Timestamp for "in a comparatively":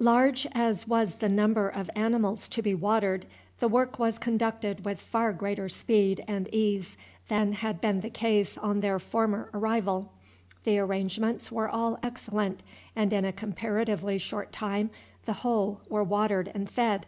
13.14-14.18